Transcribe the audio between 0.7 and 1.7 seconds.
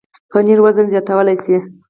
زیاتولی شي.